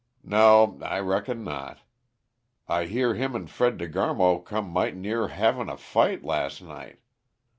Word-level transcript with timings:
"No, 0.23 0.79
I 0.81 0.99
reckon 0.99 1.43
not. 1.43 1.77
I 2.67 2.85
hear 2.85 3.13
him 3.13 3.35
and 3.35 3.47
Fred 3.47 3.77
De 3.77 3.87
Garmo 3.87 4.43
come 4.43 4.67
might' 4.67 4.95
near 4.95 5.27
havin' 5.27 5.69
a 5.69 5.77
fight 5.77 6.23
las' 6.23 6.59
night. 6.59 6.97